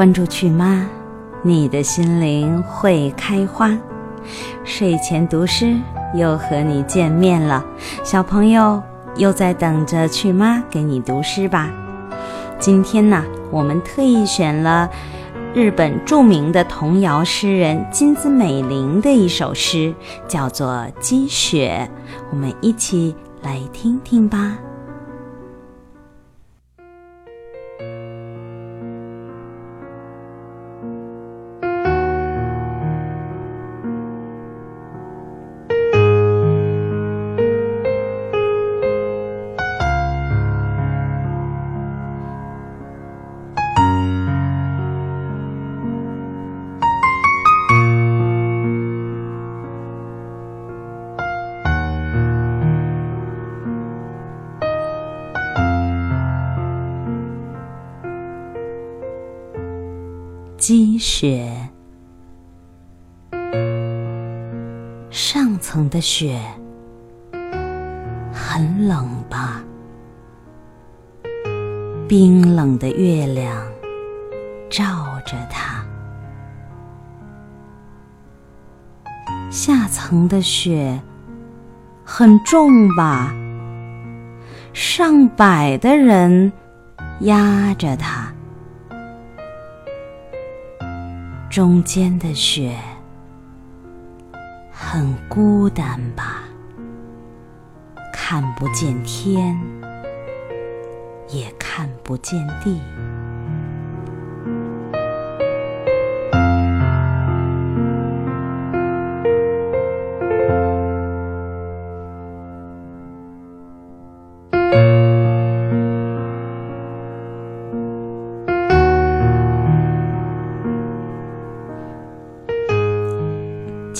[0.00, 0.86] 关注趣妈，
[1.42, 3.76] 你的心灵会开花。
[4.64, 5.76] 睡前读诗
[6.14, 7.62] 又和你见面了，
[8.02, 8.82] 小朋友
[9.16, 11.68] 又在等着趣妈给你读诗吧。
[12.58, 14.88] 今天呢，我们特意选了
[15.52, 19.94] 日本著名的童谣诗人金子美玲的一首诗，
[20.26, 21.86] 叫做《积雪》，
[22.30, 24.56] 我们一起来听听吧。
[60.60, 61.50] 积雪，
[65.08, 66.38] 上层的雪
[68.30, 69.64] 很冷吧？
[72.06, 73.56] 冰冷的月亮
[74.68, 75.82] 照着它。
[79.48, 81.00] 下层的雪
[82.04, 83.34] 很重吧？
[84.74, 86.52] 上百的人
[87.20, 88.29] 压着它。
[91.50, 92.78] 中间的雪
[94.70, 96.44] 很孤单吧，
[98.12, 99.60] 看不见天，
[101.28, 102.80] 也看不见地。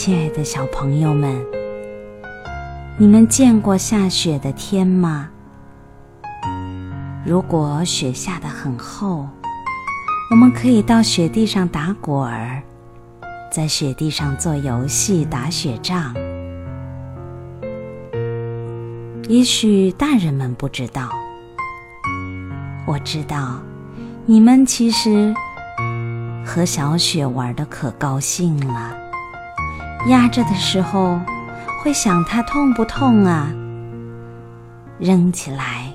[0.03, 1.37] 亲爱的小朋友们，
[2.97, 5.29] 你们见过下雪的天吗？
[7.23, 9.29] 如果雪下得很厚，
[10.31, 12.63] 我们可以到雪地上打滚儿，
[13.53, 16.15] 在雪地上做游戏、打雪仗。
[19.29, 21.11] 也许大人们不知道，
[22.87, 23.61] 我知道，
[24.25, 25.35] 你们其实
[26.43, 28.97] 和小雪玩的可高兴了。
[30.07, 31.21] 压着的时候，
[31.83, 33.53] 会想它痛不痛啊？
[34.99, 35.87] 扔起来，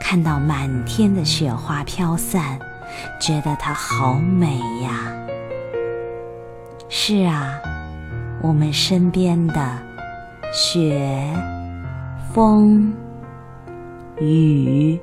[0.00, 2.58] 看到满天的雪花飘散，
[3.20, 5.12] 觉得它好美呀。
[6.88, 7.58] 是啊，
[8.42, 9.78] 我们身边的
[10.52, 11.32] 雪、
[12.32, 12.92] 风、
[14.20, 14.98] 雨、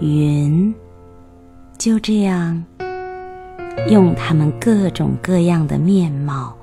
[0.00, 0.74] 云，
[1.78, 2.64] 就这样
[3.88, 6.56] 用它们各种各样的面貌。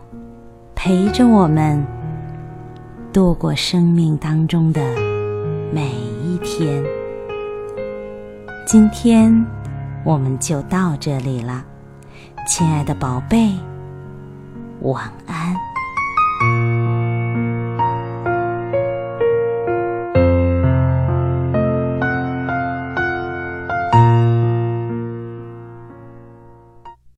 [0.84, 1.86] 陪着我们
[3.14, 4.82] 度过生命当中的
[5.72, 5.92] 每
[6.24, 6.84] 一天。
[8.66, 9.46] 今天
[10.04, 11.64] 我们就到这里了，
[12.48, 13.52] 亲爱的宝贝，
[14.82, 15.71] 晚安。